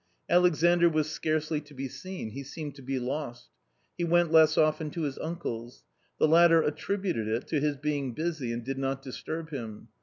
Alexandr 0.31 0.89
was 0.89 1.11
scarcely 1.11 1.61
to 1.61 1.75
be 1.75 1.87
seen, 1.87 2.31
he 2.31 2.41
seemed 2.41 2.73
to 2.73 2.81
be 2.81 2.97
lost. 2.97 3.49
He 3.99 4.03
went 4.03 4.31
less 4.31 4.57
often 4.57 4.89
to 4.89 5.03
his 5.03 5.19
uncle's. 5.19 5.83
The 6.17 6.27
latter 6.27 6.59
attributed 6.63 7.27
it 7.27 7.45
to 7.49 7.59
his 7.59 7.77
being 7.77 8.13
busy, 8.15 8.51
and 8.51 8.63
did 8.63 8.79
not 8.79 9.03
disturb 9.03 9.51
him. 9.51 9.89